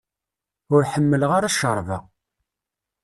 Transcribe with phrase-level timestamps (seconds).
[0.73, 1.97] Ur ḥemmleɣ ara ccerba.